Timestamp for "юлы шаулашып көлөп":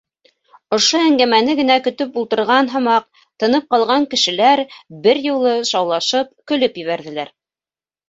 5.31-6.85